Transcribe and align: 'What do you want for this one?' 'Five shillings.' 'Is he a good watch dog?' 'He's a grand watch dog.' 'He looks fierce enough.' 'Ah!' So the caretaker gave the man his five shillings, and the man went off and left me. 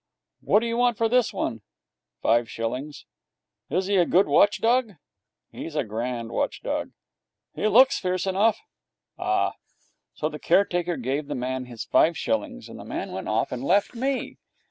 'What 0.41 0.61
do 0.61 0.65
you 0.65 0.77
want 0.77 0.97
for 0.97 1.07
this 1.07 1.31
one?' 1.31 1.61
'Five 2.23 2.49
shillings.' 2.49 3.05
'Is 3.69 3.85
he 3.85 3.97
a 3.97 4.05
good 4.07 4.25
watch 4.25 4.59
dog?' 4.59 4.93
'He's 5.51 5.75
a 5.75 5.83
grand 5.83 6.31
watch 6.31 6.63
dog.' 6.63 6.89
'He 7.53 7.67
looks 7.67 7.99
fierce 7.99 8.25
enough.' 8.25 8.61
'Ah!' 9.19 9.53
So 10.15 10.27
the 10.27 10.39
caretaker 10.39 10.97
gave 10.97 11.27
the 11.27 11.35
man 11.35 11.65
his 11.65 11.83
five 11.85 12.17
shillings, 12.17 12.67
and 12.67 12.79
the 12.79 12.83
man 12.83 13.11
went 13.11 13.29
off 13.29 13.51
and 13.51 13.63
left 13.63 13.93
me. 13.93 14.37